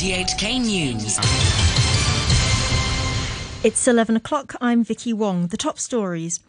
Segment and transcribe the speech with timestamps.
[0.00, 1.18] RTHK News.
[3.62, 4.54] It's 11 o'clock.
[4.58, 5.48] I'm Vicky Wong.
[5.48, 6.40] The top stories.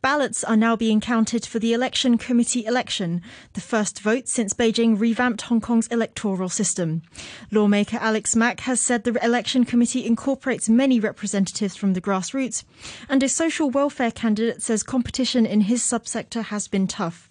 [0.00, 3.20] Ballots are now being counted for the Election Committee election,
[3.54, 7.02] the first vote since Beijing revamped Hong Kong's electoral system.
[7.50, 12.62] Lawmaker Alice Mak has said the Election Committee incorporates many representatives from the grassroots,
[13.08, 17.29] and a social welfare candidate says competition in his subsector has been tough.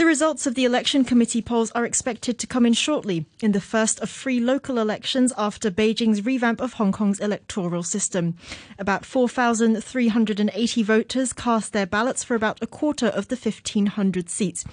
[0.00, 3.60] The results of the election committee polls are expected to come in shortly, in the
[3.60, 8.34] first of three local elections after Beijing's revamp of Hong Kong's electoral system.
[8.78, 14.64] About 4,380 voters cast their ballots for about a quarter of the 1,500 seats.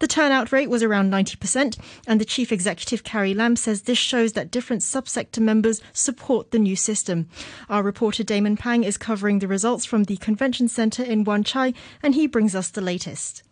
[0.00, 4.32] The turnout rate was around 90%, and the chief executive Carrie Lam says this shows
[4.32, 7.28] that different subsector members support the new system.
[7.68, 11.72] Our reporter Damon Pang is covering the results from the convention centre in Wan Chai,
[12.02, 13.44] and he brings us the latest.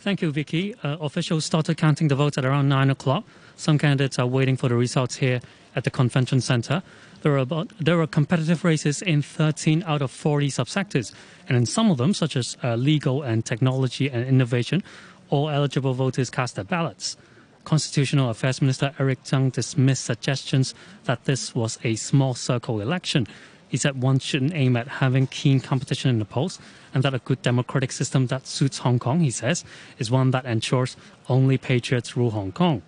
[0.00, 0.74] Thank you, Vicky.
[0.82, 3.24] Uh, officials started counting the votes at around 9 o'clock.
[3.56, 5.42] Some candidates are waiting for the results here
[5.76, 6.82] at the convention centre.
[7.20, 11.12] There are, about, there are competitive races in 13 out of 40 subsectors,
[11.46, 14.82] and in some of them, such as uh, legal and technology and innovation,
[15.28, 17.18] all eligible voters cast their ballots.
[17.64, 23.26] Constitutional Affairs Minister Erick Tsang dismissed suggestions that this was a small circle election.
[23.70, 26.58] He said one shouldn't aim at having keen competition in the polls
[26.92, 29.64] and that a good democratic system that suits Hong Kong, he says,
[29.96, 30.96] is one that ensures
[31.28, 32.82] only patriots rule Hong Kong.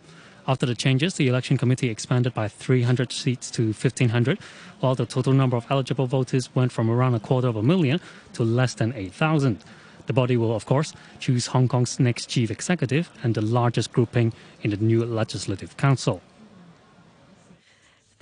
[0.49, 4.41] After the changes, the election committee expanded by 300 seats to 1,500,
[4.81, 8.01] while the total number of eligible voters went from around a quarter of a million
[8.33, 9.63] to less than 8,000.
[10.07, 14.33] The body will, of course, choose Hong Kong's next chief executive and the largest grouping
[14.63, 16.21] in the new Legislative Council.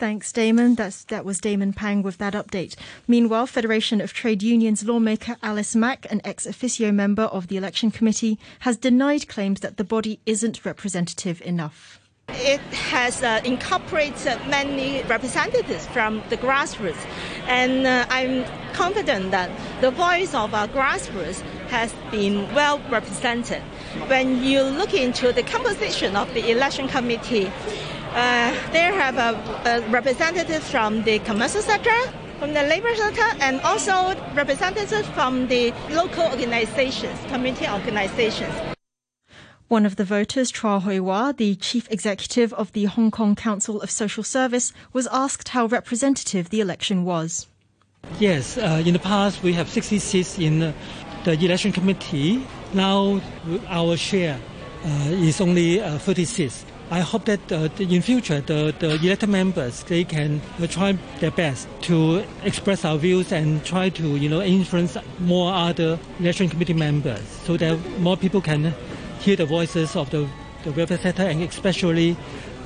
[0.01, 0.77] Thanks, Damon.
[0.77, 2.75] That's, that was Damon Pang with that update.
[3.07, 7.91] Meanwhile, Federation of Trade Unions lawmaker Alice Mak, an ex officio member of the election
[7.91, 12.01] committee, has denied claims that the body isn't representative enough.
[12.31, 17.05] It has uh, incorporated many representatives from the grassroots,
[17.47, 19.51] and uh, I'm confident that
[19.83, 23.61] the voice of our grassroots has been well represented.
[24.07, 27.53] When you look into the composition of the election committee,
[28.11, 31.97] uh, there have a, representatives from the commercial sector,
[32.39, 38.53] from the labor sector, and also representatives from the local organizations, community organizations.
[39.69, 43.91] One of the voters, Chua Hui the chief executive of the Hong Kong Council of
[43.91, 47.47] Social Service, was asked how representative the election was.
[48.19, 50.75] Yes, uh, in the past we have 60 seats in
[51.25, 52.45] the election committee.
[52.75, 53.21] Now
[53.69, 54.41] our share
[54.85, 56.65] uh, is only uh, 30 seats.
[56.93, 61.31] I hope that uh, in future the, the elected members they can uh, try their
[61.31, 66.75] best to express our views and try to you know influence more other election committee
[66.75, 68.75] members so that more people can
[69.21, 70.29] hear the voices of the,
[70.65, 72.17] the welfare sector and especially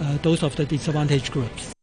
[0.00, 1.73] uh, those of the disadvantaged groups.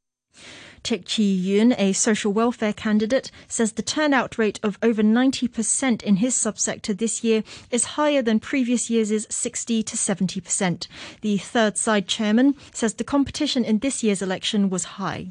[0.83, 6.35] Tik Chi-yuen, a social welfare candidate, says the turnout rate of over 90% in his
[6.35, 10.87] subsector this year is higher than previous years' 60 to 70%.
[11.21, 15.27] The third side chairman says the competition in this year's election was high.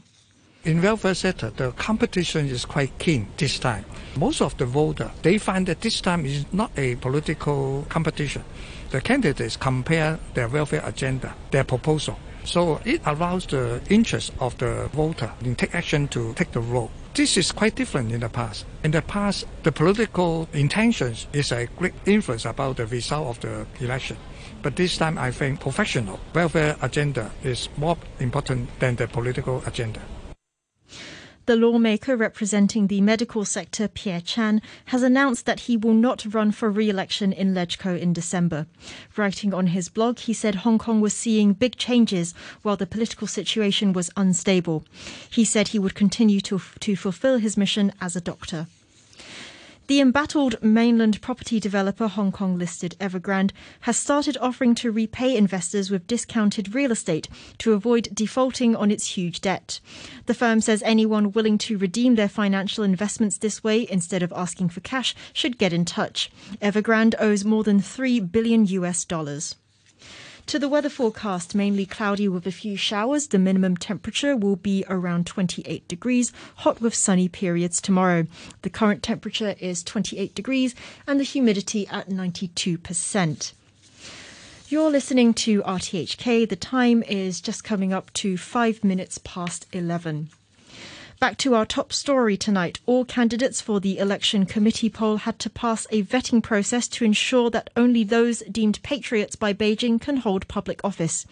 [0.62, 3.86] In welfare sector, the competition is quite keen this time.
[4.16, 8.44] Most of the voters, they find that this time is not a political competition.
[8.90, 12.18] The candidates compare their welfare agenda, their proposal,
[12.50, 16.90] so it allows the interest of the voter in take action to take the role.
[17.14, 18.66] This is quite different in the past.
[18.82, 23.66] In the past, the political intentions is a great influence about the result of the
[23.84, 24.16] election.
[24.62, 30.00] But this time, I think professional welfare agenda is more important than the political agenda.
[31.50, 36.52] The lawmaker representing the medical sector, Pierre Chan, has announced that he will not run
[36.52, 38.68] for re-election in LegCo in December.
[39.16, 43.26] Writing on his blog, he said Hong Kong was seeing big changes while the political
[43.26, 44.84] situation was unstable.
[45.28, 48.68] He said he would continue to, to fulfill his mission as a doctor.
[49.90, 55.90] The embattled mainland property developer Hong Kong listed Evergrande has started offering to repay investors
[55.90, 57.28] with discounted real estate
[57.58, 59.80] to avoid defaulting on its huge debt.
[60.26, 64.68] The firm says anyone willing to redeem their financial investments this way instead of asking
[64.68, 66.30] for cash should get in touch.
[66.62, 69.56] Evergrande owes more than 3 billion US dollars.
[70.50, 73.28] To the weather forecast, mainly cloudy with a few showers.
[73.28, 78.26] The minimum temperature will be around 28 degrees, hot with sunny periods tomorrow.
[78.62, 80.74] The current temperature is 28 degrees
[81.06, 83.52] and the humidity at 92%.
[84.68, 86.48] You're listening to RTHK.
[86.48, 90.30] The time is just coming up to five minutes past 11.
[91.20, 92.80] Back to our top story tonight.
[92.86, 97.50] All candidates for the election committee poll had to pass a vetting process to ensure
[97.50, 101.26] that only those deemed patriots by Beijing can hold public office.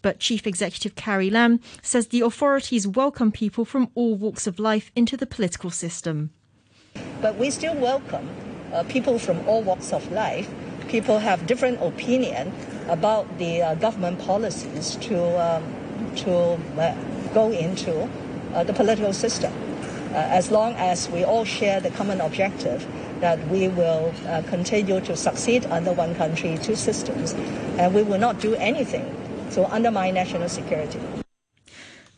[0.00, 4.90] But Chief Executive Carrie Lam says the authorities welcome people from all walks of life
[4.96, 6.30] into the political system.
[7.20, 8.30] But we still welcome
[8.72, 10.48] uh, people from all walks of life.
[10.88, 12.50] People have different opinion
[12.88, 15.64] about the uh, government policies to um,
[16.16, 16.94] to uh,
[17.34, 18.08] go into
[18.62, 19.52] the political system.
[20.14, 22.86] Uh, as long as we all share the common objective
[23.18, 27.32] that we will uh, continue to succeed under one country, two systems,
[27.78, 29.04] and we will not do anything
[29.50, 31.00] to undermine national security.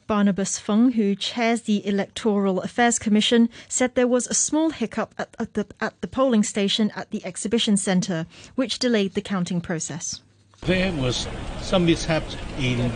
[0.06, 5.34] Barnabas Fung, who chairs the Electoral Affairs Commission, said there was a small hiccup at,
[5.38, 10.20] at, the, at the polling station at the exhibition centre, which delayed the counting process.
[10.62, 11.26] There was
[11.60, 12.24] some mishap
[12.58, 12.92] in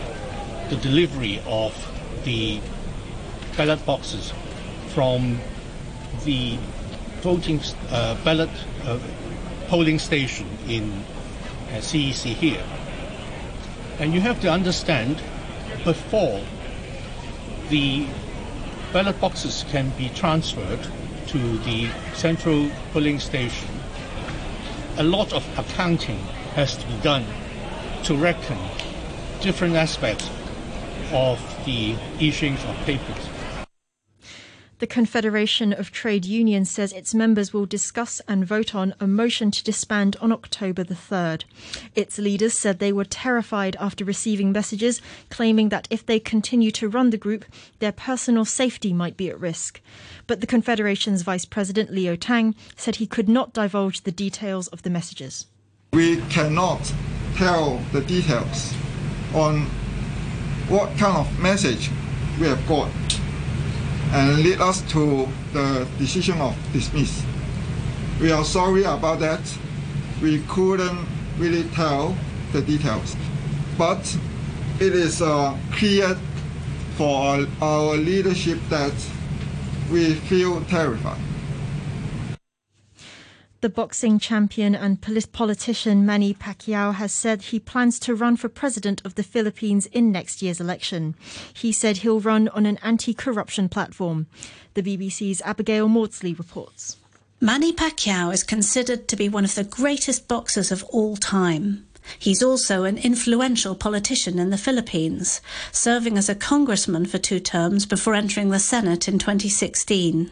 [0.69, 1.73] the delivery of
[2.23, 2.61] the
[3.57, 4.33] ballot boxes
[4.89, 5.39] from
[6.25, 6.57] the
[7.21, 7.59] voting
[7.89, 8.49] uh, ballot
[8.83, 8.99] uh,
[9.67, 12.63] polling station in uh, CEC here.
[13.99, 15.21] And you have to understand,
[15.83, 16.41] before
[17.69, 18.07] the
[18.91, 20.85] ballot boxes can be transferred
[21.27, 23.69] to the central polling station,
[24.97, 26.19] a lot of accounting
[26.55, 27.25] has to be done
[28.03, 28.57] to reckon
[29.41, 30.29] different aspects
[31.13, 33.29] of the issuing of papers.
[34.81, 39.51] The Confederation of Trade Unions says its members will discuss and vote on a motion
[39.51, 41.43] to disband on October the 3rd.
[41.93, 44.99] Its leaders said they were terrified after receiving messages
[45.29, 47.45] claiming that if they continue to run the group,
[47.77, 49.81] their personal safety might be at risk.
[50.25, 54.81] But the Confederation's Vice President Leo Tang said he could not divulge the details of
[54.81, 55.45] the messages.
[55.93, 56.91] We cannot
[57.35, 58.73] tell the details
[59.35, 59.67] on
[60.69, 61.91] what kind of message
[62.39, 62.89] we have got
[64.13, 67.23] and lead us to the decision of dismiss.
[68.19, 69.41] We are sorry about that.
[70.21, 72.15] We couldn't really tell
[72.51, 73.15] the details,
[73.77, 74.17] but
[74.79, 76.15] it is uh, clear
[76.95, 78.93] for our, our leadership that
[79.91, 81.19] we feel terrified.
[83.61, 89.03] The boxing champion and politician Manny Pacquiao has said he plans to run for president
[89.05, 91.13] of the Philippines in next year's election.
[91.53, 94.25] He said he'll run on an anti corruption platform.
[94.73, 96.97] The BBC's Abigail Maudsley reports.
[97.39, 101.85] Manny Pacquiao is considered to be one of the greatest boxers of all time.
[102.17, 105.39] He's also an influential politician in the Philippines,
[105.71, 110.31] serving as a congressman for two terms before entering the Senate in 2016.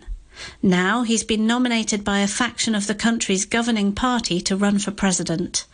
[0.61, 4.91] Now he's been nominated by a faction of the country's governing party to run for
[4.91, 5.65] president.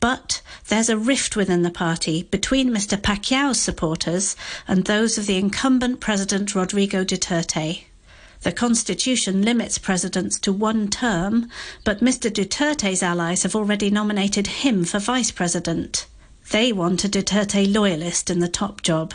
[0.00, 3.00] But there's a rift within the party between Mr.
[3.00, 4.36] Pacquiao's supporters
[4.66, 7.84] and those of the incumbent President Rodrigo Duterte.
[8.42, 11.50] The constitution limits presidents to one term,
[11.84, 12.30] but Mr.
[12.30, 16.06] Duterte's allies have already nominated him for vice president.
[16.50, 19.12] They want a Duterte loyalist in the top job.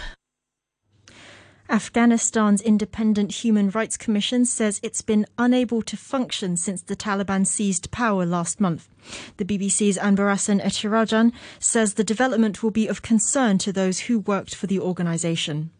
[1.67, 7.89] Afghanistan's Independent Human Rights Commission says it's been unable to function since the Taliban seized
[7.89, 8.87] power last month.
[9.37, 14.53] The BBC's Anbarasan Ethirajan says the development will be of concern to those who worked
[14.53, 15.71] for the organisation.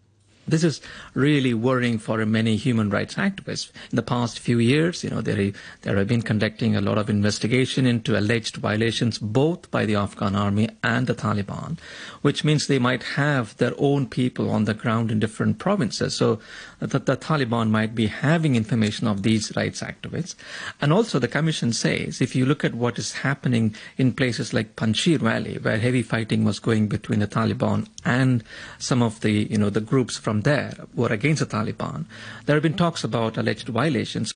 [0.47, 0.81] This is
[1.13, 3.71] really worrying for many human rights activists.
[3.91, 7.09] In the past few years, you know, they, they have been conducting a lot of
[7.09, 11.77] investigation into alleged violations both by the Afghan army and the Taliban,
[12.21, 16.15] which means they might have their own people on the ground in different provinces.
[16.15, 16.39] So
[16.79, 20.35] that the Taliban might be having information of these rights activists.
[20.81, 24.75] And also the commission says, if you look at what is happening in places like
[24.75, 28.43] Panjshir Valley, where heavy fighting was going between the Taliban and
[28.77, 32.05] some of the, you know, the groups from there were against the Taliban,
[32.45, 34.33] there have been talks about alleged violations.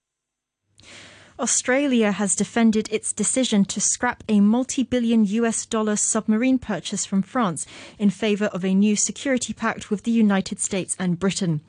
[1.39, 7.21] Australia has defended its decision to scrap a multi billion US dollar submarine purchase from
[7.21, 7.65] France
[7.97, 11.61] in favour of a new security pact with the United States and Britain.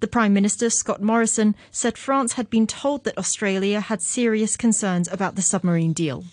[0.00, 5.08] The Prime Minister, Scott Morrison, said France had been told that Australia had serious concerns
[5.08, 6.24] about the submarine deal.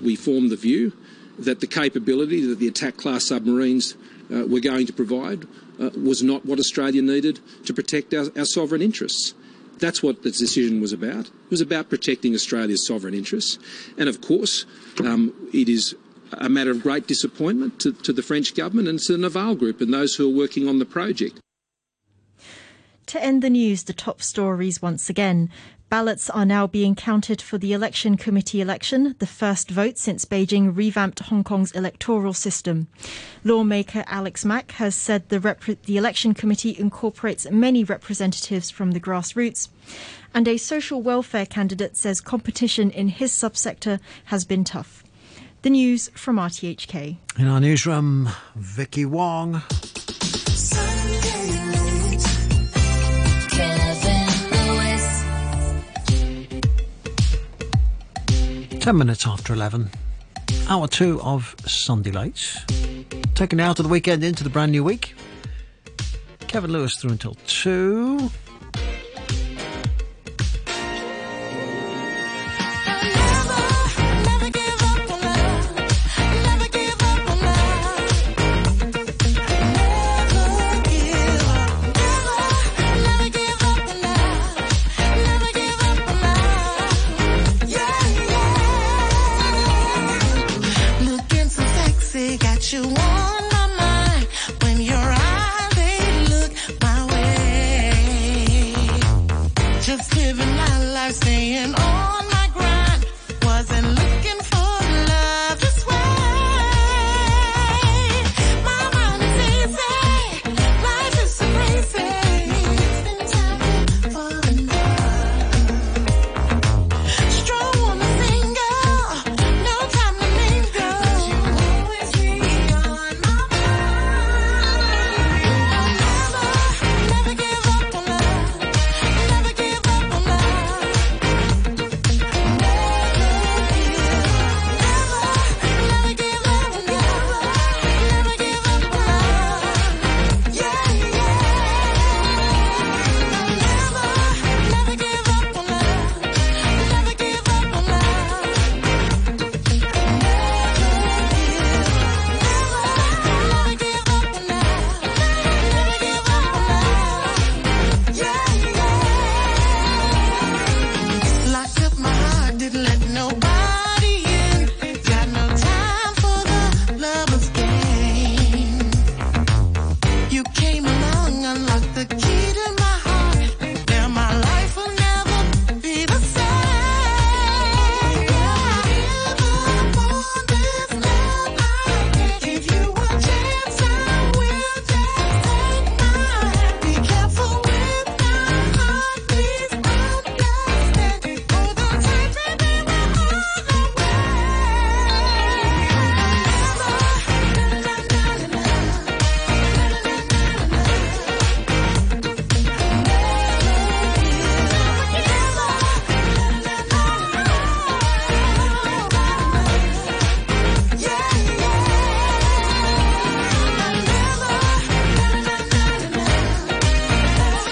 [0.00, 0.94] We form the view
[1.38, 3.96] that the capability that the attack class submarines
[4.32, 5.44] uh, were going to provide
[5.80, 9.34] uh, was not what Australia needed to protect our, our sovereign interests.
[9.78, 11.26] That's what the decision was about.
[11.26, 13.58] It was about protecting Australia's sovereign interests.
[13.98, 14.66] And of course,
[15.00, 15.96] um, it is
[16.32, 19.80] a matter of great disappointment to, to the French government and to the Naval Group
[19.80, 21.40] and those who are working on the project.
[23.06, 25.50] To end the news, the top stories once again.
[25.94, 30.76] Ballots are now being counted for the election committee election, the first vote since Beijing
[30.76, 32.88] revamped Hong Kong's electoral system.
[33.44, 38.98] Lawmaker Alice Mak has said the, rep- the election committee incorporates many representatives from the
[38.98, 39.68] grassroots.
[40.34, 45.04] And a social welfare candidate says competition in his subsector has been tough.
[45.62, 47.18] The news from RTHK.
[47.38, 49.62] In our newsroom, Vicky Wong.
[58.84, 59.88] 10 minutes after 11.
[60.68, 62.58] Hour two of Sunday Lights.
[63.34, 65.14] Taking out of the weekend into the brand new week.
[66.40, 68.30] Kevin Lewis through until 2.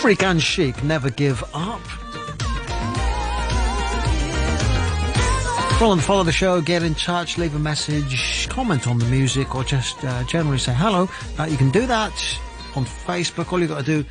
[0.05, 1.81] And Chic, never give up.
[5.79, 9.55] Follow and follow the show, get in touch, leave a message, comment on the music,
[9.55, 11.09] or just uh, generally say hello.
[11.39, 12.13] Uh, you can do that
[12.75, 13.53] on Facebook.
[13.53, 14.09] All you've got to do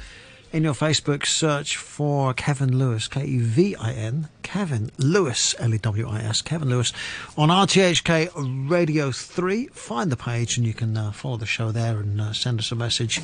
[0.54, 5.74] in your Facebook search for Kevin Lewis, K E V I N, Kevin Lewis, L
[5.74, 6.94] E W I S, Kevin Lewis,
[7.38, 9.68] on RTHK Radio 3.
[9.68, 12.72] Find the page and you can uh, follow the show there and uh, send us
[12.72, 13.20] a message.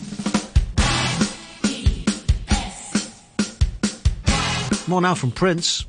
[4.87, 5.85] More now from Prince.